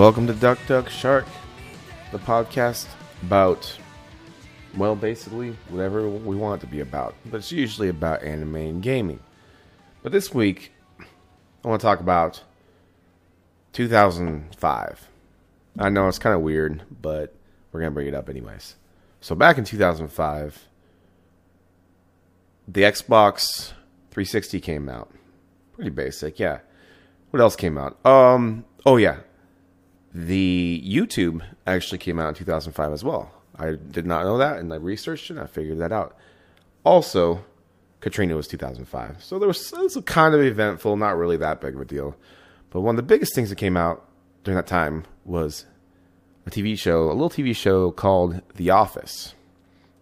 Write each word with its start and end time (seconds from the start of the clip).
Welcome 0.00 0.26
to 0.28 0.32
Duck 0.32 0.58
Duck 0.66 0.88
Shark, 0.88 1.26
the 2.10 2.18
podcast 2.18 2.86
about, 3.22 3.70
well, 4.74 4.96
basically 4.96 5.54
whatever 5.68 6.08
we 6.08 6.36
want 6.36 6.62
it 6.62 6.64
to 6.64 6.72
be 6.72 6.80
about. 6.80 7.14
But 7.26 7.36
it's 7.36 7.52
usually 7.52 7.90
about 7.90 8.22
anime 8.22 8.56
and 8.56 8.82
gaming. 8.82 9.20
But 10.02 10.12
this 10.12 10.32
week, 10.32 10.72
I 11.62 11.68
want 11.68 11.82
to 11.82 11.84
talk 11.84 12.00
about 12.00 12.42
2005. 13.74 15.08
I 15.78 15.88
know 15.90 16.08
it's 16.08 16.18
kind 16.18 16.34
of 16.34 16.40
weird, 16.40 16.82
but 17.02 17.34
we're 17.70 17.80
going 17.80 17.92
to 17.92 17.94
bring 17.94 18.08
it 18.08 18.14
up 18.14 18.30
anyways. 18.30 18.76
So 19.20 19.34
back 19.34 19.58
in 19.58 19.64
2005, 19.64 20.66
the 22.66 22.80
Xbox 22.84 23.72
360 24.12 24.60
came 24.60 24.88
out. 24.88 25.12
Pretty 25.74 25.90
basic, 25.90 26.38
yeah. 26.38 26.60
What 27.32 27.42
else 27.42 27.54
came 27.54 27.76
out? 27.76 27.98
Um, 28.06 28.64
oh 28.86 28.96
yeah, 28.96 29.18
the 30.12 30.82
YouTube 30.86 31.42
actually 31.66 31.98
came 31.98 32.18
out 32.18 32.28
in 32.28 32.34
2005 32.34 32.92
as 32.92 33.04
well. 33.04 33.30
I 33.56 33.76
did 33.90 34.06
not 34.06 34.24
know 34.24 34.38
that, 34.38 34.58
and 34.58 34.72
I 34.72 34.76
researched 34.76 35.30
it. 35.30 35.34
and 35.34 35.42
I 35.42 35.46
figured 35.46 35.78
that 35.78 35.92
out. 35.92 36.16
Also, 36.84 37.44
Katrina 38.00 38.34
was 38.34 38.48
2005, 38.48 39.22
so 39.22 39.38
there 39.38 39.48
was, 39.48 39.72
was 39.72 39.98
kind 40.06 40.34
of 40.34 40.40
eventful, 40.40 40.96
not 40.96 41.16
really 41.16 41.36
that 41.36 41.60
big 41.60 41.74
of 41.74 41.80
a 41.80 41.84
deal. 41.84 42.16
But 42.70 42.80
one 42.80 42.94
of 42.94 42.96
the 42.96 43.02
biggest 43.02 43.34
things 43.34 43.50
that 43.50 43.56
came 43.56 43.76
out 43.76 44.06
during 44.44 44.56
that 44.56 44.66
time 44.66 45.04
was 45.24 45.66
a 46.46 46.50
TV 46.50 46.78
show, 46.78 47.10
a 47.10 47.12
little 47.12 47.30
TV 47.30 47.54
show 47.54 47.90
called 47.90 48.40
The 48.54 48.70
Office. 48.70 49.34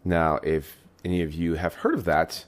Now, 0.05 0.37
if 0.43 0.77
any 1.05 1.23
of 1.23 1.35
you 1.35 1.55
have 1.55 1.75
heard 1.75 1.95
of 1.95 2.05
that, 2.05 2.45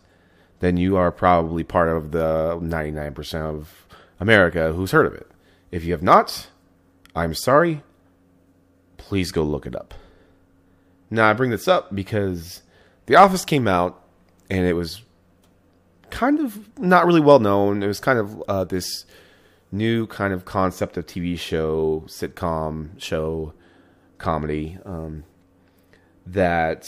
then 0.61 0.77
you 0.77 0.97
are 0.97 1.11
probably 1.11 1.65
part 1.65 1.89
of 1.89 2.13
the 2.13 2.59
99% 2.61 3.41
of 3.41 3.87
America 4.21 4.73
who's 4.73 4.93
heard 4.93 5.07
of 5.07 5.15
it. 5.15 5.27
If 5.71 5.85
you 5.85 5.93
have 5.93 6.03
not, 6.03 6.49
I'm 7.15 7.35
sorry. 7.35 7.83
Please 8.97 9.33
go 9.33 9.43
look 9.43 9.67
it 9.67 9.75
up. 9.75 9.95
Now, 11.11 11.29
I 11.29 11.33
bring 11.33 11.51
this 11.51 11.67
up 11.67 11.95
because 11.95 12.63
The 13.07 13.17
Office 13.17 13.45
came 13.45 13.67
out 13.67 14.03
and 14.49 14.67
it 14.67 14.75
was 14.75 15.03
kind 16.11 16.39
of 16.41 16.79
not 16.79 17.07
really 17.07 17.21
well 17.21 17.41
known. 17.41 17.83
It 17.83 17.87
was 17.87 18.01
kind 18.01 18.19
of 18.19 18.43
uh, 18.49 18.65
this 18.65 19.05
new 19.73 20.07
kind 20.07 20.33
of 20.33 20.45
concept 20.45 20.97
of 20.97 21.07
TV 21.07 21.39
show, 21.39 22.05
sitcom 22.07 23.01
show, 23.01 23.55
comedy 24.19 24.79
um, 24.85 25.25
that 26.27 26.85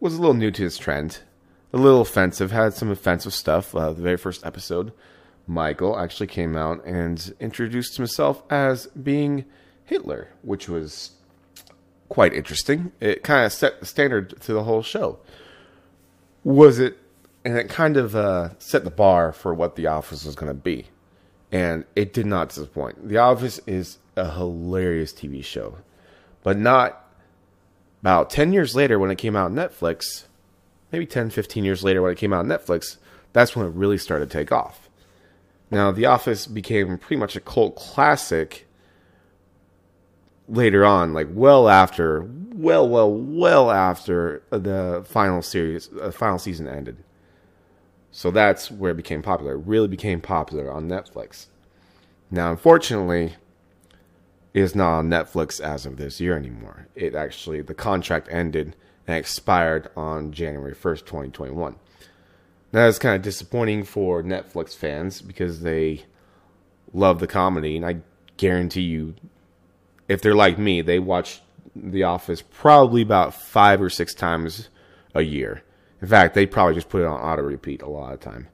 was 0.00 0.14
a 0.14 0.20
little 0.20 0.34
new 0.34 0.50
to 0.50 0.62
this 0.62 0.78
trend, 0.78 1.20
a 1.72 1.76
little 1.76 2.00
offensive, 2.00 2.50
had 2.50 2.74
some 2.74 2.90
offensive 2.90 3.34
stuff. 3.34 3.74
Uh, 3.74 3.92
the 3.92 4.02
very 4.02 4.16
first 4.16 4.44
episode 4.44 4.92
Michael 5.50 5.98
actually 5.98 6.28
came 6.28 6.56
out 6.56 6.84
and 6.84 7.34
introduced 7.40 7.96
himself 7.96 8.44
as 8.48 8.86
being 8.88 9.44
Hitler, 9.84 10.28
which 10.42 10.68
was 10.68 11.10
quite 12.08 12.32
interesting. 12.32 12.92
It 13.00 13.24
kind 13.24 13.44
of 13.44 13.52
set 13.52 13.80
the 13.80 13.86
standard 13.86 14.40
to 14.42 14.52
the 14.52 14.62
whole 14.62 14.82
show. 14.82 15.18
Was 16.44 16.78
it? 16.78 16.98
And 17.44 17.58
it 17.58 17.68
kind 17.68 17.96
of 17.96 18.14
uh, 18.14 18.50
set 18.58 18.84
the 18.84 18.90
bar 18.90 19.32
for 19.32 19.52
what 19.52 19.74
The 19.74 19.88
Office 19.88 20.24
was 20.24 20.36
going 20.36 20.50
to 20.50 20.54
be. 20.54 20.86
And 21.50 21.84
it 21.96 22.12
did 22.12 22.26
not 22.26 22.50
disappoint. 22.50 23.08
The 23.08 23.16
Office 23.16 23.58
is 23.66 23.98
a 24.14 24.30
hilarious 24.30 25.12
TV 25.12 25.42
show, 25.42 25.78
but 26.44 26.58
not 26.58 27.10
about 28.02 28.30
10 28.30 28.52
years 28.52 28.76
later 28.76 29.00
when 29.00 29.10
it 29.10 29.18
came 29.18 29.34
out 29.34 29.46
on 29.46 29.54
Netflix, 29.54 30.26
maybe 30.92 31.06
10, 31.06 31.30
15 31.30 31.64
years 31.64 31.82
later 31.82 32.02
when 32.02 32.12
it 32.12 32.18
came 32.18 32.32
out 32.32 32.40
on 32.40 32.46
Netflix, 32.46 32.98
that's 33.32 33.56
when 33.56 33.66
it 33.66 33.70
really 33.70 33.98
started 33.98 34.30
to 34.30 34.38
take 34.38 34.52
off. 34.52 34.89
Now, 35.70 35.92
The 35.92 36.06
Office 36.06 36.46
became 36.46 36.98
pretty 36.98 37.20
much 37.20 37.36
a 37.36 37.40
cult 37.40 37.76
classic 37.76 38.66
later 40.48 40.84
on, 40.84 41.12
like 41.12 41.28
well 41.30 41.68
after, 41.68 42.28
well, 42.54 42.88
well, 42.88 43.12
well 43.12 43.70
after 43.70 44.42
the 44.50 45.04
final 45.06 45.42
series, 45.42 45.88
uh, 46.00 46.10
final 46.10 46.38
season 46.38 46.66
ended. 46.66 47.04
So 48.10 48.30
that's 48.32 48.70
where 48.70 48.90
it 48.90 48.96
became 48.96 49.22
popular. 49.22 49.54
It 49.54 49.66
really 49.66 49.86
became 49.86 50.20
popular 50.20 50.70
on 50.70 50.88
Netflix. 50.88 51.46
Now, 52.30 52.50
unfortunately, 52.50 53.36
it 54.52 54.60
is 54.60 54.74
not 54.74 54.98
on 54.98 55.08
Netflix 55.08 55.60
as 55.60 55.86
of 55.86 55.96
this 55.96 56.20
year 56.20 56.36
anymore. 56.36 56.88
It 56.96 57.14
actually, 57.14 57.62
the 57.62 57.74
contract 57.74 58.26
ended 58.30 58.74
and 59.06 59.16
expired 59.16 59.88
on 59.96 60.32
January 60.32 60.74
1st, 60.74 61.06
2021. 61.06 61.76
That 62.72 62.86
is 62.86 62.98
kind 62.98 63.16
of 63.16 63.22
disappointing 63.22 63.84
for 63.84 64.22
Netflix 64.22 64.76
fans 64.76 65.20
because 65.20 65.60
they 65.60 66.04
love 66.92 67.18
the 67.18 67.26
comedy, 67.26 67.76
and 67.76 67.84
I 67.84 67.98
guarantee 68.36 68.82
you, 68.82 69.14
if 70.08 70.22
they're 70.22 70.34
like 70.34 70.58
me, 70.58 70.80
they 70.80 70.98
watch 70.98 71.40
The 71.74 72.04
Office 72.04 72.42
probably 72.42 73.02
about 73.02 73.34
five 73.34 73.82
or 73.82 73.90
six 73.90 74.14
times 74.14 74.68
a 75.14 75.22
year. 75.22 75.62
In 76.00 76.08
fact, 76.08 76.34
they 76.34 76.46
probably 76.46 76.74
just 76.74 76.88
put 76.88 77.02
it 77.02 77.06
on 77.06 77.20
auto 77.20 77.42
repeat 77.42 77.82
a 77.82 77.88
lot 77.88 78.12
of 78.12 78.20
time 78.20 78.48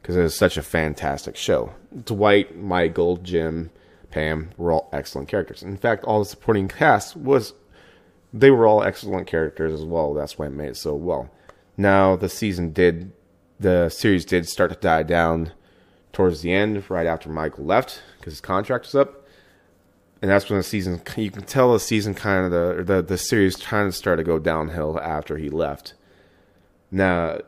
because 0.00 0.16
it 0.16 0.24
is 0.24 0.34
such 0.34 0.56
a 0.56 0.62
fantastic 0.62 1.36
show. 1.36 1.72
Dwight, 2.04 2.56
Michael, 2.56 3.16
Jim, 3.16 3.70
Pam 4.10 4.50
were 4.56 4.72
all 4.72 4.88
excellent 4.92 5.28
characters. 5.28 5.62
In 5.62 5.76
fact, 5.76 6.04
all 6.04 6.20
the 6.20 6.24
supporting 6.24 6.68
cast 6.68 7.16
was 7.16 7.54
they 8.32 8.50
were 8.50 8.66
all 8.66 8.82
excellent 8.82 9.26
characters 9.26 9.72
as 9.72 9.84
well. 9.84 10.14
That's 10.14 10.38
why 10.38 10.46
it 10.46 10.52
made 10.52 10.70
it 10.70 10.76
so 10.76 10.94
well. 10.94 11.30
Now 11.76 12.16
the 12.16 12.28
season 12.28 12.72
did 12.72 13.12
the 13.62 13.88
series 13.88 14.24
did 14.24 14.48
start 14.48 14.70
to 14.70 14.76
die 14.76 15.02
down 15.02 15.52
towards 16.12 16.42
the 16.42 16.52
end, 16.52 16.88
right 16.90 17.06
after 17.06 17.28
Michael 17.28 17.64
left 17.64 18.02
because 18.18 18.34
his 18.34 18.40
contract 18.40 18.86
was 18.86 18.94
up, 18.94 19.26
and 20.20 20.30
that's 20.30 20.48
when 20.48 20.58
the 20.58 20.62
season 20.62 21.00
you 21.16 21.30
can 21.30 21.42
tell 21.42 21.72
the 21.72 21.80
season 21.80 22.14
kind 22.14 22.44
of 22.44 22.50
the 22.50 22.84
the 22.84 23.02
the 23.02 23.18
series 23.18 23.56
kind 23.56 23.88
of 23.88 23.94
started 23.94 24.24
to 24.24 24.26
go 24.26 24.38
downhill 24.38 25.00
after 25.00 25.36
he 25.38 25.48
left. 25.48 25.94
Now, 26.90 27.38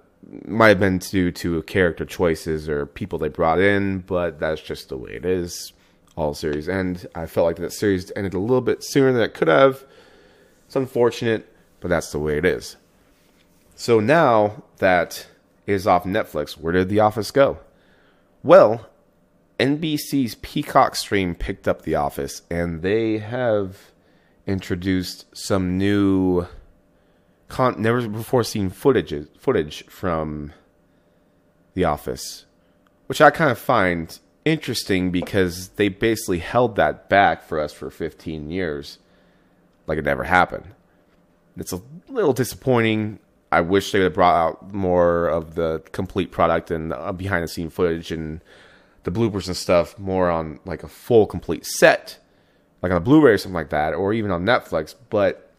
might 0.47 0.69
have 0.69 0.81
been 0.81 0.99
due 0.99 1.31
to 1.31 1.63
character 1.65 2.05
choices 2.05 2.69
or 2.69 2.87
people 2.87 3.19
they 3.19 3.29
brought 3.29 3.61
in, 3.61 3.99
but 3.99 4.41
that's 4.41 4.63
just 4.63 4.89
the 4.89 4.97
way 4.97 5.13
it 5.13 5.25
is. 5.25 5.73
All 6.17 6.33
series 6.33 6.69
end. 6.69 7.07
I 7.15 7.27
felt 7.27 7.47
like 7.47 7.57
that 7.57 7.73
series 7.73 8.11
ended 8.17 8.35
a 8.35 8.39
little 8.39 8.61
bit 8.61 8.83
sooner 8.83 9.13
than 9.13 9.23
it 9.23 9.35
could 9.35 9.49
have. 9.49 9.85
It's 10.67 10.77
unfortunate, 10.77 11.53
but 11.81 11.89
that's 11.89 12.11
the 12.11 12.19
way 12.19 12.39
it 12.39 12.45
is. 12.45 12.77
So 13.75 14.01
now 14.01 14.63
that 14.79 15.27
is 15.67 15.87
off 15.87 16.05
Netflix. 16.05 16.53
Where 16.53 16.73
did 16.73 16.89
The 16.89 17.01
Office 17.01 17.31
go? 17.31 17.59
Well, 18.43 18.87
NBC's 19.59 20.37
Peacock 20.37 20.97
stream 20.97 21.35
picked 21.35 21.69
up 21.69 21.83
The 21.83 21.95
Office, 21.95 22.43
and 22.51 22.83
they 22.83 23.19
have 23.19 23.93
introduced 24.47 25.25
some 25.37 25.79
new, 25.79 26.47
con- 27.49 27.81
never 27.81 28.07
before 28.09 28.45
seen 28.45 28.69
footage 28.69 29.27
footage 29.39 29.85
from 29.87 30.53
The 31.75 31.85
Office, 31.85 32.47
which 33.07 33.21
I 33.21 33.31
kind 33.31 33.51
of 33.51 33.59
find 33.59 34.19
interesting 34.45 35.11
because 35.11 35.69
they 35.71 35.89
basically 35.89 36.41
held 36.41 36.77
that 36.77 37.09
back 37.09 37.43
for 37.43 37.59
us 37.59 37.73
for 37.73 37.91
15 37.91 38.51
years, 38.51 38.99
like 39.87 39.99
it 39.99 40.05
never 40.05 40.25
happened. 40.25 40.67
It's 41.57 41.73
a 41.73 41.81
little 42.09 42.33
disappointing 42.33 43.21
I 43.55 43.61
wish 43.61 43.93
they 43.93 44.01
would 44.01 44.07
have 44.07 44.15
brought 44.15 44.35
out 44.35 44.75
more 44.75 45.29
of 45.29 45.55
the 45.55 45.81
complete 45.93 46.33
product 46.33 46.73
and 46.73 46.93
uh, 46.93 47.13
behind 47.13 47.45
the 47.45 47.49
scene 47.49 47.71
footage 47.71 48.11
and 48.11 48.41
the 49.05 49.13
bloopers 49.13 49.47
and 49.47 49.57
stuff 49.57 49.97
more 49.97 50.29
on 50.29 50.59
like 50.65 50.83
a 50.83 50.89
full 50.89 51.27
complete 51.27 51.65
set, 51.65 52.19
like 52.83 52.91
on 52.91 52.97
a 52.99 53.01
Blu-ray 53.01 53.33
or 53.33 53.39
something 53.39 53.55
like 53.55 53.71
that, 53.71 53.95
or 53.95 54.13
even 54.13 54.33
on 54.33 54.45
Netflix. 54.45 54.97
But 55.09 55.53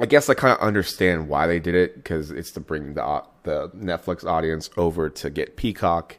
I 0.00 0.06
guess 0.06 0.28
I 0.28 0.34
kind 0.34 0.52
of 0.52 0.60
understand 0.60 1.28
why 1.28 1.46
they 1.46 1.60
did 1.60 1.76
it 1.76 1.94
because 1.94 2.32
it's 2.32 2.50
to 2.52 2.60
bring 2.60 2.94
the 2.94 3.22
the 3.44 3.68
Netflix 3.70 4.24
audience 4.24 4.68
over 4.76 5.08
to 5.08 5.30
get 5.30 5.56
Peacock 5.56 6.16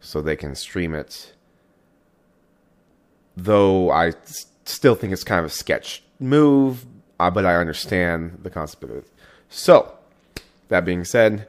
so 0.00 0.20
they 0.20 0.36
can 0.36 0.56
stream 0.56 0.94
it. 0.94 1.32
Though 3.36 3.90
I 3.90 4.14
still 4.64 4.96
think 4.96 5.12
it's 5.12 5.22
kind 5.22 5.38
of 5.38 5.46
a 5.46 5.50
sketch 5.50 6.02
move, 6.18 6.86
uh, 7.20 7.30
but 7.30 7.46
I 7.46 7.54
understand 7.54 8.40
the 8.42 8.50
concept 8.50 8.82
of 8.82 8.90
it. 8.90 9.06
So 9.48 9.97
that 10.68 10.84
being 10.84 11.04
said, 11.04 11.48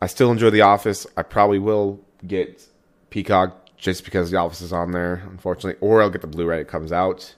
I 0.00 0.06
still 0.06 0.30
enjoy 0.30 0.50
The 0.50 0.60
Office. 0.62 1.06
I 1.16 1.22
probably 1.22 1.58
will 1.58 2.00
get 2.26 2.66
Peacock 3.10 3.76
just 3.76 4.04
because 4.04 4.30
The 4.30 4.36
Office 4.36 4.60
is 4.60 4.72
on 4.72 4.92
there, 4.92 5.22
unfortunately, 5.28 5.78
or 5.80 6.02
I'll 6.02 6.10
get 6.10 6.20
the 6.20 6.26
Blu-ray 6.26 6.60
it 6.60 6.68
comes 6.68 6.92
out. 6.92 7.34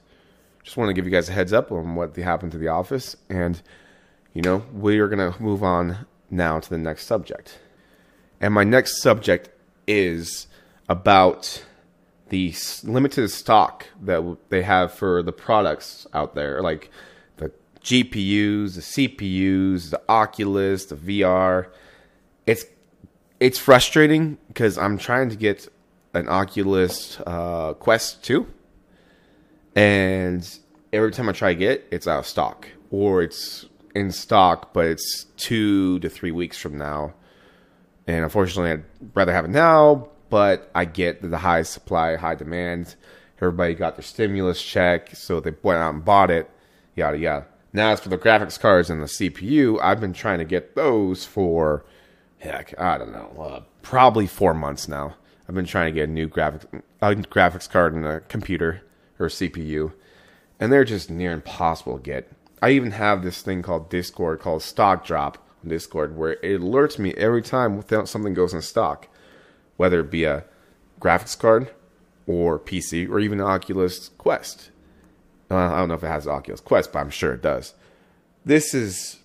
Just 0.63 0.77
want 0.77 0.89
to 0.89 0.93
give 0.93 1.05
you 1.05 1.11
guys 1.11 1.29
a 1.29 1.31
heads 1.31 1.53
up 1.53 1.71
on 1.71 1.95
what 1.95 2.15
happened 2.15 2.51
to 2.51 2.57
The 2.57 2.67
Office, 2.67 3.15
and 3.29 3.61
you 4.33 4.41
know 4.41 4.63
we 4.73 4.99
are 4.99 5.07
gonna 5.07 5.35
move 5.39 5.63
on 5.63 6.05
now 6.29 6.59
to 6.59 6.69
the 6.69 6.77
next 6.77 7.07
subject. 7.07 7.59
And 8.39 8.53
my 8.53 8.63
next 8.63 9.01
subject 9.01 9.49
is 9.87 10.47
about 10.87 11.63
the 12.29 12.53
limited 12.83 13.29
stock 13.29 13.87
that 14.01 14.37
they 14.49 14.61
have 14.61 14.93
for 14.93 15.21
the 15.21 15.33
products 15.33 16.07
out 16.13 16.35
there, 16.35 16.61
like 16.61 16.89
GPUs, 17.83 18.75
the 18.75 18.81
CPUs, 18.81 19.89
the 19.89 20.01
Oculus, 20.07 20.85
the 20.85 20.95
VR. 20.95 21.67
It's 22.45 22.65
it's 23.39 23.57
frustrating 23.57 24.37
because 24.47 24.77
I'm 24.77 24.97
trying 24.97 25.29
to 25.29 25.35
get 25.35 25.67
an 26.13 26.29
Oculus 26.29 27.19
uh, 27.25 27.73
Quest 27.73 28.23
2 28.23 28.45
and 29.75 30.59
every 30.91 31.11
time 31.11 31.29
I 31.29 31.31
try 31.31 31.53
to 31.53 31.59
get 31.59 31.71
it, 31.71 31.87
it's 31.91 32.07
out 32.07 32.19
of 32.19 32.27
stock, 32.27 32.67
or 32.89 33.21
it's 33.21 33.65
in 33.95 34.11
stock, 34.11 34.73
but 34.73 34.85
it's 34.85 35.25
two 35.37 35.99
to 35.99 36.09
three 36.09 36.31
weeks 36.31 36.57
from 36.57 36.77
now. 36.77 37.13
And 38.07 38.23
unfortunately, 38.23 38.71
I'd 38.71 38.83
rather 39.13 39.33
have 39.33 39.45
it 39.45 39.51
now, 39.51 40.09
but 40.29 40.69
I 40.75 40.85
get 40.85 41.21
the 41.21 41.37
high 41.37 41.61
supply, 41.61 42.15
high 42.15 42.35
demand. 42.35 42.95
Everybody 43.37 43.73
got 43.73 43.95
their 43.95 44.03
stimulus 44.03 44.61
check, 44.61 45.15
so 45.15 45.39
they 45.39 45.53
went 45.63 45.79
out 45.79 45.93
and 45.93 46.05
bought 46.05 46.29
it, 46.29 46.49
yada 46.95 47.17
yada. 47.17 47.45
Now, 47.73 47.91
as 47.91 48.01
for 48.01 48.09
the 48.09 48.17
graphics 48.17 48.59
cards 48.59 48.89
and 48.89 49.01
the 49.01 49.07
CPU, 49.07 49.79
I've 49.81 50.01
been 50.01 50.13
trying 50.13 50.39
to 50.39 50.45
get 50.45 50.75
those 50.75 51.25
for, 51.25 51.85
heck, 52.39 52.77
I 52.77 52.97
don't 52.97 53.13
know, 53.13 53.41
uh, 53.41 53.61
probably 53.81 54.27
four 54.27 54.53
months 54.53 54.87
now. 54.87 55.15
I've 55.47 55.55
been 55.55 55.65
trying 55.65 55.93
to 55.93 55.99
get 55.99 56.09
a 56.09 56.11
new 56.11 56.27
graphics 56.27 56.81
a 57.01 57.15
graphics 57.15 57.69
card 57.69 57.93
and 57.93 58.05
a 58.05 58.19
computer 58.21 58.81
or 59.19 59.27
CPU, 59.27 59.93
and 60.59 60.71
they're 60.71 60.85
just 60.85 61.09
near 61.09 61.31
impossible 61.31 61.97
to 61.97 62.03
get. 62.03 62.31
I 62.61 62.71
even 62.71 62.91
have 62.91 63.23
this 63.23 63.41
thing 63.41 63.61
called 63.61 63.89
Discord 63.89 64.39
called 64.39 64.61
Stock 64.61 65.05
Drop 65.05 65.37
on 65.63 65.69
Discord 65.69 66.15
where 66.15 66.33
it 66.33 66.61
alerts 66.61 66.99
me 66.99 67.13
every 67.15 67.41
time 67.41 67.75
without 67.75 68.07
something 68.07 68.33
goes 68.33 68.53
in 68.53 68.61
stock, 68.61 69.07
whether 69.77 70.01
it 70.01 70.11
be 70.11 70.25
a 70.25 70.45
graphics 70.99 71.37
card 71.37 71.71
or 72.27 72.59
PC 72.59 73.09
or 73.09 73.19
even 73.19 73.39
an 73.39 73.47
Oculus 73.47 74.09
Quest. 74.17 74.69
I 75.55 75.79
don't 75.79 75.89
know 75.89 75.95
if 75.95 76.03
it 76.03 76.07
has 76.07 76.27
Oculus 76.27 76.59
Quest, 76.59 76.91
but 76.91 76.99
I'm 76.99 77.09
sure 77.09 77.33
it 77.33 77.41
does. 77.41 77.73
This 78.45 78.73
is 78.73 79.19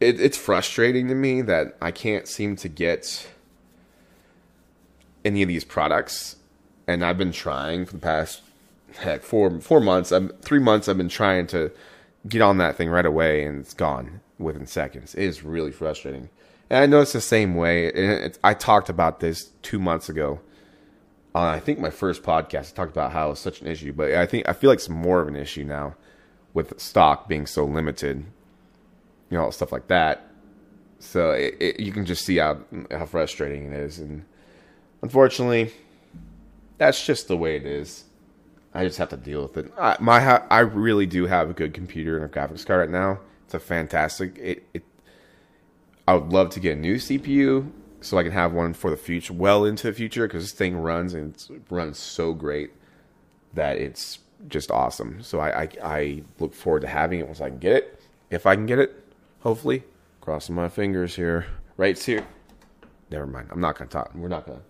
it, 0.00 0.20
it's 0.20 0.36
frustrating 0.36 1.08
to 1.08 1.14
me 1.14 1.42
that 1.42 1.76
I 1.80 1.90
can't 1.90 2.28
seem 2.28 2.56
to 2.56 2.68
get 2.68 3.26
any 5.24 5.42
of 5.42 5.48
these 5.48 5.64
products, 5.64 6.36
and 6.86 7.04
I've 7.04 7.18
been 7.18 7.32
trying 7.32 7.86
for 7.86 7.94
the 7.94 8.00
past 8.00 8.42
heck 8.98 9.22
four 9.22 9.60
four 9.60 9.80
months. 9.80 10.12
I'm 10.12 10.28
three 10.40 10.58
months. 10.58 10.88
I've 10.88 10.98
been 10.98 11.08
trying 11.08 11.46
to 11.48 11.70
get 12.28 12.42
on 12.42 12.58
that 12.58 12.76
thing 12.76 12.88
right 12.88 13.06
away, 13.06 13.44
and 13.44 13.60
it's 13.60 13.74
gone 13.74 14.20
within 14.38 14.66
seconds. 14.66 15.14
It 15.14 15.24
is 15.24 15.42
really 15.42 15.72
frustrating. 15.72 16.28
And 16.70 16.78
I 16.80 16.86
know 16.86 17.00
it's 17.00 17.12
the 17.12 17.20
same 17.20 17.54
way. 17.54 18.30
I 18.42 18.54
talked 18.54 18.88
about 18.88 19.20
this 19.20 19.50
two 19.62 19.78
months 19.78 20.08
ago. 20.08 20.40
On 21.34 21.46
I 21.46 21.58
think 21.58 21.78
my 21.78 21.90
first 21.90 22.22
podcast, 22.22 22.72
I 22.72 22.76
talked 22.76 22.92
about 22.92 23.12
how 23.12 23.32
it's 23.32 23.40
such 23.40 23.60
an 23.60 23.66
issue, 23.66 23.92
but 23.92 24.12
I 24.12 24.26
think 24.26 24.48
I 24.48 24.52
feel 24.52 24.70
like 24.70 24.78
it's 24.78 24.88
more 24.88 25.20
of 25.20 25.28
an 25.28 25.36
issue 25.36 25.64
now 25.64 25.96
with 26.52 26.78
stock 26.80 27.28
being 27.28 27.46
so 27.46 27.64
limited, 27.64 28.24
you 29.30 29.38
know, 29.38 29.50
stuff 29.50 29.72
like 29.72 29.88
that. 29.88 30.28
So 31.00 31.32
it, 31.32 31.56
it, 31.58 31.80
you 31.80 31.92
can 31.92 32.06
just 32.06 32.24
see 32.24 32.36
how 32.36 32.58
how 32.90 33.06
frustrating 33.06 33.72
it 33.72 33.72
is, 33.72 33.98
and 33.98 34.24
unfortunately, 35.02 35.72
that's 36.78 37.04
just 37.04 37.26
the 37.26 37.36
way 37.36 37.56
it 37.56 37.66
is. 37.66 38.04
I 38.72 38.84
just 38.84 38.98
have 38.98 39.08
to 39.10 39.16
deal 39.16 39.42
with 39.42 39.56
it. 39.56 39.72
I, 39.78 39.96
my 40.00 40.40
I 40.50 40.60
really 40.60 41.06
do 41.06 41.26
have 41.26 41.50
a 41.50 41.52
good 41.52 41.74
computer 41.74 42.16
and 42.16 42.24
a 42.24 42.28
graphics 42.28 42.64
card 42.64 42.80
right 42.80 42.90
now. 42.90 43.18
It's 43.44 43.54
a 43.54 43.60
fantastic. 43.60 44.38
It, 44.38 44.66
it 44.72 44.84
I 46.06 46.14
would 46.14 46.32
love 46.32 46.50
to 46.50 46.60
get 46.60 46.76
a 46.76 46.80
new 46.80 46.96
CPU 46.96 47.70
so 48.04 48.18
I 48.18 48.22
can 48.22 48.32
have 48.32 48.52
one 48.52 48.74
for 48.74 48.90
the 48.90 48.96
future, 48.96 49.32
well 49.32 49.64
into 49.64 49.86
the 49.86 49.92
future, 49.92 50.26
because 50.26 50.44
this 50.44 50.52
thing 50.52 50.76
runs 50.76 51.14
and 51.14 51.34
it 51.50 51.62
runs 51.70 51.98
so 51.98 52.32
great 52.32 52.72
that 53.54 53.78
it's 53.78 54.18
just 54.48 54.70
awesome. 54.70 55.22
So 55.22 55.40
I, 55.40 55.62
I, 55.62 55.68
I 55.82 56.22
look 56.38 56.54
forward 56.54 56.80
to 56.80 56.88
having 56.88 57.20
it 57.20 57.26
once 57.26 57.40
I 57.40 57.48
can 57.48 57.58
get 57.58 57.72
it. 57.72 58.00
If 58.30 58.46
I 58.46 58.54
can 58.54 58.66
get 58.66 58.78
it, 58.78 59.04
hopefully, 59.40 59.84
crossing 60.20 60.54
my 60.54 60.68
fingers 60.68 61.16
here. 61.16 61.46
Right 61.76 61.98
here. 61.98 62.26
Never 63.10 63.26
mind. 63.26 63.48
I'm 63.50 63.60
not 63.60 63.78
gonna 63.78 63.90
talk. 63.90 64.14
We're 64.14 64.28
not 64.28 64.46
gonna. 64.46 64.62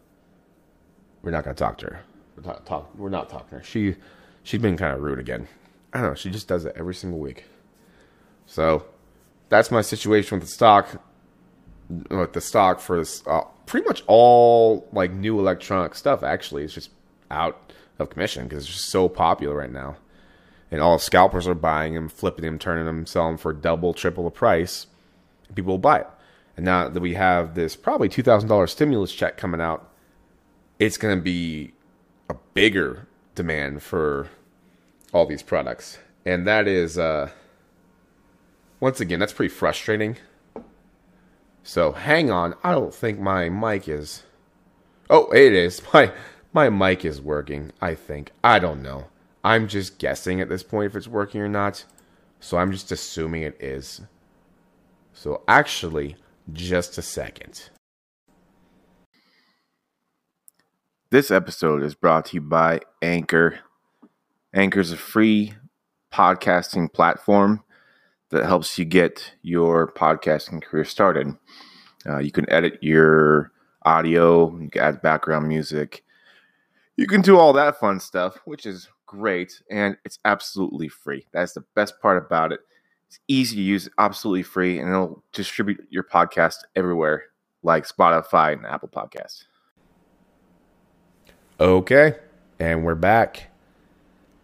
We're 1.22 1.30
not 1.30 1.44
gonna 1.44 1.54
talk 1.54 1.78
to 1.78 1.86
her. 1.86 2.00
We're 2.36 2.42
talk, 2.42 2.64
talk 2.64 2.94
we're 2.96 3.08
not 3.08 3.28
talking 3.28 3.48
to 3.50 3.54
her. 3.56 3.62
She 3.62 3.96
she's 4.42 4.60
been 4.60 4.76
kind 4.76 4.94
of 4.94 5.02
rude 5.02 5.18
again. 5.18 5.48
I 5.92 6.00
don't 6.00 6.10
know. 6.10 6.14
She 6.14 6.30
just 6.30 6.48
does 6.48 6.64
it 6.64 6.74
every 6.76 6.94
single 6.94 7.20
week. 7.20 7.44
So 8.46 8.84
that's 9.48 9.70
my 9.70 9.80
situation 9.80 10.38
with 10.38 10.48
the 10.48 10.52
stock. 10.52 11.00
With 12.10 12.32
the 12.32 12.40
stock 12.40 12.80
for 12.80 13.04
uh, 13.26 13.42
pretty 13.66 13.86
much 13.86 14.02
all 14.06 14.88
like 14.92 15.12
new 15.12 15.38
electronic 15.38 15.94
stuff. 15.94 16.22
Actually, 16.22 16.64
is 16.64 16.72
just 16.72 16.90
out 17.30 17.72
of 17.98 18.08
commission 18.08 18.48
because 18.48 18.64
it's 18.64 18.72
just 18.72 18.90
so 18.90 19.06
popular 19.06 19.54
right 19.54 19.70
now, 19.70 19.96
and 20.70 20.80
all 20.80 20.98
scalpers 20.98 21.46
are 21.46 21.54
buying 21.54 21.92
them, 21.92 22.08
flipping 22.08 22.46
them, 22.46 22.58
turning 22.58 22.86
them, 22.86 23.04
selling 23.04 23.32
them 23.32 23.38
for 23.38 23.52
double, 23.52 23.92
triple 23.92 24.24
the 24.24 24.30
price. 24.30 24.86
People 25.54 25.74
will 25.74 25.78
buy 25.78 26.00
it. 26.00 26.08
And 26.56 26.64
now 26.64 26.88
that 26.88 27.00
we 27.00 27.14
have 27.14 27.54
this 27.54 27.76
probably 27.76 28.08
two 28.08 28.22
thousand 28.22 28.48
dollars 28.48 28.72
stimulus 28.72 29.12
check 29.12 29.36
coming 29.36 29.60
out, 29.60 29.90
it's 30.78 30.96
going 30.96 31.18
to 31.18 31.22
be 31.22 31.74
a 32.30 32.34
bigger 32.54 33.06
demand 33.34 33.82
for 33.82 34.30
all 35.12 35.26
these 35.26 35.42
products. 35.42 35.98
And 36.24 36.46
that 36.46 36.66
is, 36.66 36.96
uh, 36.96 37.28
once 38.80 39.00
again, 39.00 39.18
that's 39.18 39.34
pretty 39.34 39.54
frustrating. 39.54 40.16
So 41.64 41.92
hang 41.92 42.30
on. 42.30 42.54
I 42.62 42.72
don't 42.72 42.94
think 42.94 43.18
my 43.18 43.48
mic 43.48 43.88
is. 43.88 44.22
Oh, 45.08 45.30
it 45.32 45.52
is. 45.52 45.82
My 45.92 46.12
my 46.52 46.70
mic 46.70 47.04
is 47.04 47.20
working. 47.20 47.72
I 47.80 47.96
think. 47.96 48.30
I 48.44 48.60
don't 48.60 48.80
know. 48.80 49.06
I'm 49.42 49.66
just 49.66 49.98
guessing 49.98 50.40
at 50.40 50.48
this 50.48 50.62
point 50.62 50.86
if 50.86 50.94
it's 50.94 51.08
working 51.08 51.40
or 51.40 51.48
not. 51.48 51.84
So 52.38 52.58
I'm 52.58 52.70
just 52.70 52.92
assuming 52.92 53.42
it 53.42 53.56
is. 53.60 54.02
So 55.12 55.42
actually, 55.48 56.16
just 56.52 56.96
a 56.96 57.02
second. 57.02 57.70
This 61.10 61.30
episode 61.30 61.82
is 61.82 61.94
brought 61.94 62.26
to 62.26 62.36
you 62.36 62.40
by 62.40 62.82
Anchor. 63.02 63.60
Anchor 64.52 64.80
is 64.80 64.92
a 64.92 64.96
free 64.96 65.54
podcasting 66.12 66.92
platform 66.92 67.63
that 68.34 68.46
helps 68.46 68.78
you 68.78 68.84
get 68.84 69.32
your 69.42 69.92
podcasting 69.92 70.62
career 70.62 70.84
started. 70.84 71.34
Uh, 72.06 72.18
you 72.18 72.30
can 72.30 72.48
edit 72.50 72.78
your 72.82 73.52
audio, 73.84 74.56
you 74.58 74.68
can 74.68 74.82
add 74.82 75.02
background 75.02 75.48
music, 75.48 76.04
you 76.96 77.06
can 77.06 77.20
do 77.20 77.38
all 77.38 77.52
that 77.52 77.78
fun 77.78 77.98
stuff, 78.00 78.38
which 78.44 78.66
is 78.66 78.88
great, 79.06 79.62
and 79.70 79.96
it's 80.04 80.18
absolutely 80.24 80.88
free. 80.88 81.26
That's 81.32 81.52
the 81.52 81.64
best 81.74 82.00
part 82.00 82.24
about 82.24 82.52
it. 82.52 82.60
It's 83.08 83.20
easy 83.28 83.56
to 83.56 83.62
use, 83.62 83.88
absolutely 83.98 84.42
free, 84.42 84.78
and 84.78 84.90
it'll 84.90 85.22
distribute 85.32 85.86
your 85.90 86.04
podcast 86.04 86.56
everywhere, 86.74 87.24
like 87.62 87.86
Spotify 87.86 88.52
and 88.52 88.66
Apple 88.66 88.88
Podcasts. 88.88 89.44
Okay, 91.60 92.16
and 92.58 92.84
we're 92.84 92.96
back. 92.96 93.50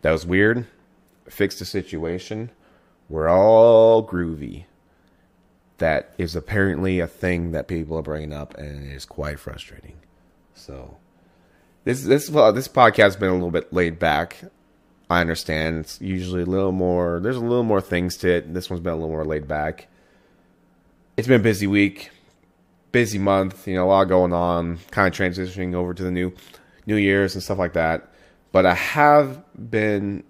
That 0.03 0.13
was 0.13 0.25
weird. 0.25 0.67
Fixed 1.29 1.59
the 1.59 1.65
situation. 1.65 2.51
We're 3.11 3.29
all 3.29 4.07
groovy. 4.07 4.67
That 5.79 6.15
is 6.17 6.37
apparently 6.37 7.01
a 7.01 7.09
thing 7.09 7.51
that 7.51 7.67
people 7.67 7.99
are 7.99 8.03
bringing 8.03 8.33
up, 8.33 8.57
and 8.57 8.87
it 8.87 8.95
is 8.95 9.05
quite 9.05 9.41
frustrating. 9.41 9.97
So, 10.55 10.97
this 11.85 12.05
this 12.05 12.31
well, 12.31 12.53
this 12.53 12.69
podcast 12.69 12.97
has 12.99 13.17
been 13.17 13.31
a 13.31 13.35
little 13.35 13.51
bit 13.51 13.73
laid 13.73 13.99
back. 13.99 14.37
I 15.11 15.21
understand 15.21 15.81
it's 15.81 16.01
usually 16.01 16.43
a 16.43 16.47
little 16.47 16.71
more. 16.71 17.19
There's 17.21 17.37
a 17.37 17.41
little 17.41 17.65
more 17.65 17.81
things 17.81 18.17
to 18.19 18.31
it. 18.31 18.55
This 18.55 18.71
one's 18.71 18.81
been 18.81 18.93
a 18.93 18.97
little 18.97 19.11
more 19.11 19.25
laid 19.25 19.49
back. 19.49 19.89
It's 21.17 21.27
been 21.27 21.41
a 21.41 21.43
busy 21.43 21.67
week, 21.67 22.11
busy 22.93 23.19
month. 23.19 23.67
You 23.67 23.75
know, 23.75 23.87
a 23.87 23.89
lot 23.89 24.05
going 24.05 24.33
on. 24.33 24.79
Kind 24.93 25.13
of 25.13 25.19
transitioning 25.19 25.75
over 25.75 25.95
to 25.95 26.03
the 26.03 26.13
new 26.13 26.33
New 26.87 26.97
Year's 26.97 27.35
and 27.35 27.43
stuff 27.43 27.59
like 27.59 27.73
that. 27.73 28.09
But 28.53 28.67
I 28.67 28.75
have 28.75 29.43
been 29.71 30.23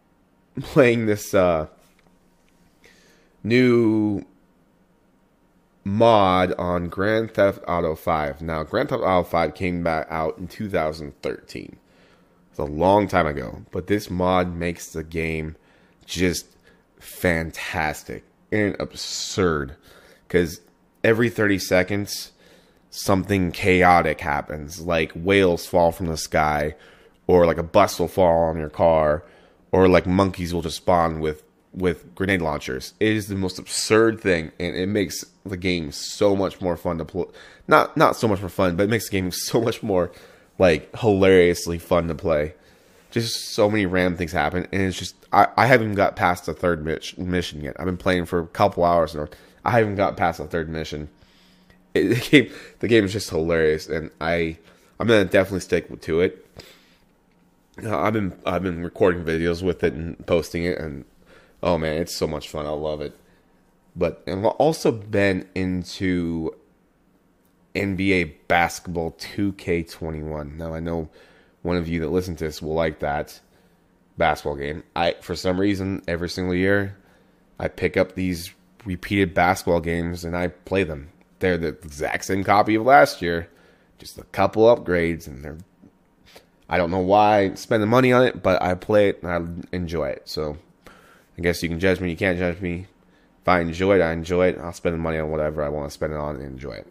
playing 0.62 1.04
this 1.04 1.34
uh, 1.34 1.66
new 3.42 4.24
mod 5.84 6.52
on 6.54 6.88
Grand 6.88 7.32
Theft 7.32 7.60
Auto 7.66 7.94
5. 7.94 8.42
Now, 8.42 8.62
Grand 8.62 8.90
Theft 8.90 9.02
Auto 9.02 9.24
5 9.24 9.54
came 9.54 9.82
back 9.82 10.06
out 10.10 10.38
in 10.38 10.48
2013. 10.48 11.76
It's 12.50 12.58
a 12.58 12.64
long 12.64 13.08
time 13.08 13.26
ago, 13.26 13.62
but 13.70 13.86
this 13.86 14.10
mod 14.10 14.54
makes 14.54 14.92
the 14.92 15.04
game 15.04 15.56
just 16.04 16.46
fantastic 16.98 18.24
and 18.52 18.76
absurd 18.80 19.76
because 20.26 20.60
every 21.02 21.30
30 21.30 21.58
seconds 21.58 22.32
something 22.90 23.52
chaotic 23.52 24.20
happens, 24.20 24.80
like 24.80 25.12
whales 25.12 25.66
fall 25.66 25.92
from 25.92 26.06
the 26.06 26.16
sky, 26.16 26.74
or 27.26 27.46
like 27.46 27.58
a 27.58 27.62
bus 27.62 28.00
will 28.00 28.08
fall 28.08 28.44
on 28.44 28.58
your 28.58 28.68
car, 28.68 29.24
or 29.72 29.88
like 29.88 30.06
monkeys 30.06 30.52
will 30.52 30.62
just 30.62 30.78
spawn 30.78 31.20
with 31.20 31.44
with 31.72 32.14
grenade 32.14 32.42
launchers. 32.42 32.94
It 33.00 33.12
is 33.12 33.28
the 33.28 33.36
most 33.36 33.58
absurd 33.58 34.20
thing, 34.20 34.52
and 34.58 34.76
it 34.76 34.88
makes 34.88 35.24
the 35.44 35.56
game 35.56 35.92
so 35.92 36.34
much 36.36 36.60
more 36.60 36.76
fun 36.76 36.98
to 36.98 37.04
play. 37.04 37.26
Not 37.68 37.96
not 37.96 38.16
so 38.16 38.28
much 38.28 38.40
more 38.40 38.48
fun, 38.48 38.76
but 38.76 38.84
it 38.84 38.90
makes 38.90 39.08
the 39.08 39.12
game 39.12 39.30
so 39.30 39.60
much 39.60 39.82
more 39.82 40.10
like 40.58 40.94
hilariously 40.96 41.78
fun 41.78 42.08
to 42.08 42.14
play. 42.14 42.54
Just 43.10 43.54
so 43.54 43.68
many 43.68 43.86
random 43.86 44.16
things 44.16 44.32
happen, 44.32 44.68
and 44.72 44.82
it's 44.82 44.98
just 44.98 45.14
I, 45.32 45.48
I 45.56 45.66
haven't 45.66 45.94
got 45.94 46.16
past 46.16 46.46
the 46.46 46.54
third 46.54 46.84
mission 46.84 47.60
yet. 47.60 47.76
I've 47.78 47.86
been 47.86 47.96
playing 47.96 48.26
for 48.26 48.40
a 48.40 48.46
couple 48.46 48.84
hours, 48.84 49.14
and 49.14 49.28
I 49.64 49.72
haven't 49.72 49.96
got 49.96 50.16
past 50.16 50.38
the 50.38 50.46
third 50.46 50.68
mission 50.68 51.08
it, 51.94 52.04
the 52.08 52.16
game 52.16 52.52
the 52.80 52.88
game 52.88 53.04
is 53.04 53.12
just 53.12 53.30
hilarious, 53.30 53.88
and 53.88 54.10
I 54.20 54.58
I'm 54.98 55.06
gonna 55.06 55.24
definitely 55.24 55.60
stick 55.60 56.00
to 56.02 56.20
it. 56.20 56.46
I've 57.78 58.12
been 58.12 58.38
I've 58.44 58.62
been 58.62 58.82
recording 58.82 59.24
videos 59.24 59.62
with 59.62 59.82
it 59.82 59.94
and 59.94 60.24
posting 60.26 60.64
it, 60.64 60.78
and 60.78 61.04
oh 61.62 61.78
man, 61.78 62.00
it's 62.00 62.14
so 62.14 62.26
much 62.26 62.48
fun. 62.48 62.66
I 62.66 62.70
love 62.70 63.00
it. 63.00 63.16
But 63.96 64.22
I've 64.26 64.44
also 64.44 64.92
been 64.92 65.48
into 65.54 66.54
NBA 67.74 68.34
basketball 68.48 69.12
2K21. 69.12 70.56
Now 70.56 70.74
I 70.74 70.80
know 70.80 71.08
one 71.62 71.76
of 71.76 71.88
you 71.88 72.00
that 72.00 72.08
listen 72.08 72.36
to 72.36 72.44
this 72.44 72.62
will 72.62 72.74
like 72.74 73.00
that 73.00 73.40
basketball 74.16 74.56
game. 74.56 74.82
I 74.94 75.16
for 75.20 75.34
some 75.34 75.60
reason 75.60 76.02
every 76.06 76.28
single 76.28 76.54
year 76.54 76.96
I 77.58 77.68
pick 77.68 77.96
up 77.96 78.14
these 78.14 78.52
repeated 78.84 79.34
basketball 79.34 79.80
games 79.80 80.24
and 80.24 80.36
I 80.36 80.48
play 80.48 80.84
them. 80.84 81.10
They're 81.40 81.58
the 81.58 81.68
exact 81.68 82.24
same 82.24 82.44
copy 82.44 82.74
of 82.74 82.84
last 82.84 83.20
year, 83.22 83.48
just 83.98 84.18
a 84.18 84.24
couple 84.24 84.64
upgrades, 84.64 85.26
and 85.26 85.44
they're. 85.44 85.58
I 86.68 86.78
don't 86.78 86.90
know 86.90 86.98
why 86.98 87.40
I 87.40 87.54
spend 87.54 87.82
the 87.82 87.86
money 87.86 88.12
on 88.12 88.24
it, 88.24 88.42
but 88.42 88.62
I 88.62 88.74
play 88.74 89.08
it 89.08 89.22
and 89.22 89.30
I 89.72 89.76
enjoy 89.76 90.08
it. 90.08 90.22
So, 90.28 90.56
I 91.40 91.42
guess 91.42 91.62
you 91.62 91.70
can 91.70 91.80
judge 91.80 92.00
me. 92.00 92.10
You 92.10 92.18
can't 92.18 92.38
judge 92.38 92.60
me. 92.60 92.86
If 93.40 93.48
I 93.48 93.60
enjoy 93.60 93.96
it, 93.96 94.02
I 94.02 94.12
enjoy 94.12 94.48
it. 94.48 94.58
I'll 94.58 94.74
spend 94.74 94.94
the 94.94 94.98
money 94.98 95.16
on 95.16 95.30
whatever 95.30 95.64
I 95.64 95.70
want 95.70 95.88
to 95.88 95.90
spend 95.90 96.12
it 96.12 96.18
on 96.18 96.36
and 96.36 96.44
enjoy 96.44 96.72
it. 96.72 96.86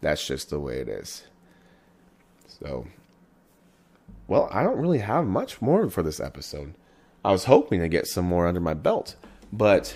That's 0.00 0.26
just 0.26 0.48
the 0.48 0.58
way 0.58 0.78
it 0.78 0.88
is. 0.88 1.24
So, 2.46 2.86
well, 4.28 4.48
I 4.50 4.62
don't 4.62 4.78
really 4.78 5.00
have 5.00 5.26
much 5.26 5.60
more 5.60 5.90
for 5.90 6.02
this 6.02 6.20
episode. 6.20 6.72
I 7.22 7.32
was 7.32 7.44
hoping 7.44 7.80
to 7.80 7.88
get 7.88 8.06
some 8.06 8.24
more 8.24 8.46
under 8.46 8.60
my 8.60 8.72
belt, 8.72 9.14
but 9.52 9.94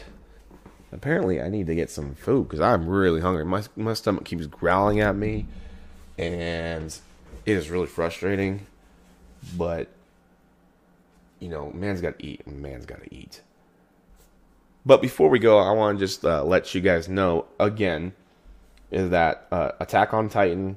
apparently 0.92 1.40
I 1.40 1.48
need 1.48 1.66
to 1.68 1.74
get 1.74 1.88
some 1.88 2.14
food 2.14 2.48
because 2.48 2.60
I'm 2.60 2.86
really 2.86 3.22
hungry. 3.22 3.46
My 3.46 3.62
my 3.76 3.94
stomach 3.94 4.26
keeps 4.26 4.44
growling 4.44 5.00
at 5.00 5.16
me, 5.16 5.46
and 6.18 6.94
it 7.46 7.56
is 7.56 7.70
really 7.70 7.86
frustrating. 7.86 8.66
But 9.56 9.88
you 11.38 11.48
know, 11.48 11.72
man's 11.72 12.02
got 12.02 12.18
to 12.18 12.26
eat, 12.26 12.46
man's 12.46 12.84
got 12.84 13.02
to 13.02 13.14
eat. 13.14 13.40
But 14.84 15.02
before 15.02 15.28
we 15.28 15.38
go, 15.38 15.58
I 15.58 15.72
want 15.72 15.98
to 15.98 16.04
just 16.04 16.24
uh, 16.24 16.42
let 16.44 16.74
you 16.74 16.80
guys 16.80 17.08
know 17.08 17.46
again 17.58 18.14
is 18.90 19.10
that 19.10 19.46
uh, 19.52 19.72
Attack 19.78 20.12
on 20.14 20.28
Titan 20.28 20.76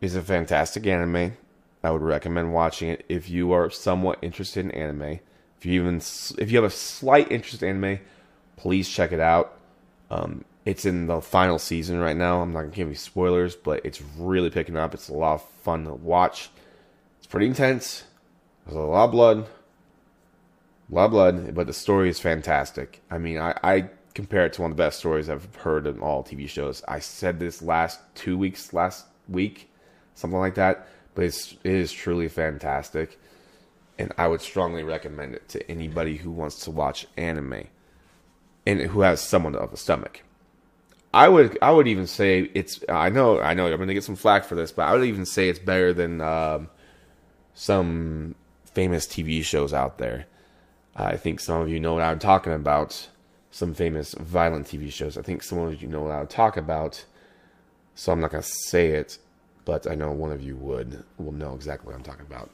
is 0.00 0.16
a 0.16 0.22
fantastic 0.22 0.86
anime. 0.86 1.36
I 1.82 1.90
would 1.90 2.02
recommend 2.02 2.52
watching 2.52 2.88
it 2.90 3.04
if 3.08 3.30
you 3.30 3.52
are 3.52 3.70
somewhat 3.70 4.18
interested 4.22 4.64
in 4.64 4.70
anime. 4.72 5.20
If 5.58 5.66
you 5.66 5.80
even 5.80 5.96
if 5.96 6.50
you 6.50 6.56
have 6.56 6.64
a 6.64 6.70
slight 6.70 7.30
interest 7.30 7.62
in 7.62 7.68
anime, 7.68 8.00
please 8.56 8.88
check 8.88 9.12
it 9.12 9.20
out. 9.20 9.58
Um, 10.10 10.44
it's 10.64 10.84
in 10.84 11.06
the 11.06 11.20
final 11.20 11.58
season 11.58 11.98
right 11.98 12.16
now. 12.16 12.40
I'm 12.42 12.52
not 12.52 12.62
gonna 12.62 12.74
give 12.74 12.88
you 12.88 12.94
spoilers, 12.94 13.54
but 13.56 13.84
it's 13.84 14.02
really 14.18 14.50
picking 14.50 14.76
up. 14.76 14.94
It's 14.94 15.08
a 15.08 15.14
lot 15.14 15.34
of 15.34 15.48
fun 15.62 15.84
to 15.84 15.94
watch. 15.94 16.50
It's 17.18 17.26
pretty 17.26 17.46
intense. 17.46 18.04
There's 18.64 18.76
a 18.76 18.80
lot 18.80 19.06
of 19.06 19.12
blood, 19.12 19.46
lot 20.90 21.10
blood, 21.10 21.54
but 21.54 21.66
the 21.66 21.72
story 21.72 22.08
is 22.08 22.18
fantastic. 22.18 23.02
I 23.10 23.18
mean, 23.18 23.38
I, 23.38 23.58
I 23.62 23.90
compare 24.14 24.46
it 24.46 24.52
to 24.54 24.62
one 24.62 24.70
of 24.70 24.76
the 24.76 24.82
best 24.82 24.98
stories 24.98 25.28
I've 25.28 25.54
heard 25.56 25.86
in 25.86 26.00
all 26.00 26.24
TV 26.24 26.48
shows. 26.48 26.82
I 26.88 26.98
said 26.98 27.38
this 27.38 27.62
last 27.62 28.00
two 28.14 28.38
weeks, 28.38 28.72
last 28.72 29.06
week, 29.28 29.70
something 30.14 30.38
like 30.38 30.54
that. 30.54 30.88
But 31.14 31.26
it's, 31.26 31.52
it 31.64 31.72
is 31.72 31.92
truly 31.92 32.28
fantastic, 32.28 33.18
and 33.98 34.12
I 34.16 34.28
would 34.28 34.40
strongly 34.40 34.84
recommend 34.84 35.34
it 35.34 35.48
to 35.50 35.70
anybody 35.70 36.16
who 36.16 36.30
wants 36.30 36.60
to 36.64 36.70
watch 36.70 37.06
anime 37.16 37.64
and 38.64 38.80
who 38.80 39.00
has 39.00 39.20
someone 39.20 39.56
of 39.56 39.72
a 39.72 39.76
stomach. 39.76 40.22
I 41.12 41.28
would 41.28 41.58
I 41.62 41.70
would 41.70 41.88
even 41.88 42.06
say 42.06 42.50
it's 42.54 42.84
I 42.88 43.08
know 43.08 43.40
I 43.40 43.54
know 43.54 43.66
I'm 43.66 43.78
gonna 43.78 43.94
get 43.94 44.04
some 44.04 44.14
flack 44.14 44.44
for 44.44 44.54
this, 44.54 44.72
but 44.72 44.82
I 44.82 44.92
would 44.92 45.04
even 45.06 45.24
say 45.24 45.48
it's 45.48 45.58
better 45.58 45.92
than 45.92 46.20
um, 46.20 46.68
some 47.54 48.34
famous 48.66 49.06
TV 49.06 49.42
shows 49.42 49.72
out 49.72 49.98
there. 49.98 50.26
I 50.98 51.16
think 51.16 51.38
some 51.38 51.62
of 51.62 51.68
you 51.68 51.78
know 51.78 51.94
what 51.94 52.02
I'm 52.02 52.18
talking 52.18 52.52
about. 52.52 53.08
Some 53.50 53.72
famous 53.72 54.14
violent 54.14 54.66
TV 54.66 54.92
shows. 54.92 55.16
I 55.16 55.22
think 55.22 55.42
some 55.42 55.58
of 55.58 55.80
you 55.80 55.88
know 55.88 56.02
what 56.02 56.10
I 56.10 56.20
would 56.20 56.30
talk 56.30 56.56
about. 56.56 57.04
So 57.94 58.12
I'm 58.12 58.20
not 58.20 58.32
gonna 58.32 58.42
say 58.42 58.88
it, 58.88 59.18
but 59.64 59.88
I 59.90 59.94
know 59.94 60.10
one 60.10 60.32
of 60.32 60.42
you 60.42 60.56
would 60.56 61.04
will 61.16 61.32
know 61.32 61.54
exactly 61.54 61.86
what 61.86 61.96
I'm 61.96 62.02
talking 62.02 62.26
about. 62.26 62.50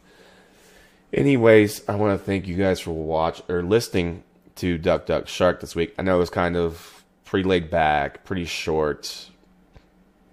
Anyways, 1.12 1.88
I 1.88 1.94
want 1.94 2.18
to 2.18 2.24
thank 2.24 2.46
you 2.46 2.56
guys 2.56 2.80
for 2.80 2.90
watch 2.90 3.42
or 3.48 3.62
listening 3.62 4.24
to 4.56 4.78
Duck 4.78 5.06
Duck 5.06 5.26
Shark 5.26 5.60
this 5.60 5.74
week. 5.74 5.94
I 5.98 6.02
know 6.02 6.16
it 6.16 6.18
was 6.18 6.30
kind 6.30 6.56
of 6.56 7.04
pretty 7.24 7.48
laid 7.48 7.70
back, 7.70 8.24
pretty 8.24 8.44
short, 8.44 9.30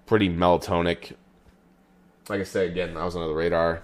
pretty 0.05 0.27
melatonic. 0.27 1.15
Like 2.29 2.41
I 2.41 2.43
said 2.43 2.67
again, 2.67 2.97
I 2.97 3.05
was 3.05 3.15
under 3.15 3.27
the 3.27 3.33
radar. 3.33 3.83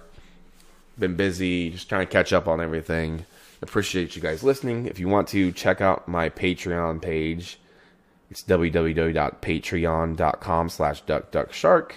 Been 0.98 1.16
busy, 1.16 1.70
just 1.70 1.88
trying 1.88 2.06
to 2.06 2.12
catch 2.12 2.32
up 2.32 2.48
on 2.48 2.60
everything. 2.60 3.24
Appreciate 3.60 4.14
you 4.14 4.22
guys 4.22 4.42
listening. 4.42 4.86
If 4.86 4.98
you 4.98 5.08
want 5.08 5.28
to 5.28 5.52
check 5.52 5.80
out 5.80 6.06
my 6.06 6.28
Patreon 6.28 7.02
page, 7.02 7.58
it's 8.30 8.42
www.patreon.com 8.42 10.68
slash 10.68 11.02
duckduckshark. 11.04 11.92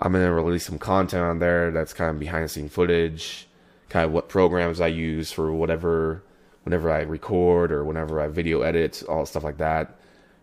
I'm 0.00 0.12
going 0.12 0.24
to 0.24 0.32
release 0.32 0.64
some 0.64 0.78
content 0.78 1.22
on 1.22 1.38
there 1.40 1.70
that's 1.70 1.92
kind 1.92 2.10
of 2.10 2.18
behind 2.18 2.44
the 2.44 2.48
scene 2.48 2.70
footage, 2.70 3.46
kind 3.90 4.06
of 4.06 4.12
what 4.12 4.30
programs 4.30 4.80
I 4.80 4.86
use 4.86 5.30
for 5.30 5.52
whatever 5.52 6.22
whenever 6.64 6.90
I 6.90 7.00
record 7.00 7.72
or 7.72 7.84
whenever 7.84 8.20
I 8.20 8.28
video 8.28 8.62
edit, 8.62 9.02
all 9.08 9.26
stuff 9.26 9.44
like 9.44 9.58
that. 9.58 9.98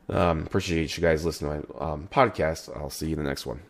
Um, 0.10 0.41
appreciate 0.41 0.98
you 0.98 1.01
guys 1.01 1.25
listening 1.25 1.63
to 1.63 1.74
my 1.79 1.94
um, 1.94 2.10
podcast. 2.12 2.75
I'll 2.75 2.89
see 2.89 3.08
you 3.08 3.13
in 3.13 3.24
the 3.24 3.29
next 3.29 3.46
one. 3.46 3.62